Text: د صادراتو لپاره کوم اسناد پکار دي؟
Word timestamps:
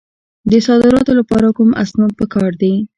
د 0.51 0.53
صادراتو 0.65 1.11
لپاره 1.19 1.47
کوم 1.57 1.69
اسناد 1.83 2.11
پکار 2.19 2.51
دي؟ 2.61 2.73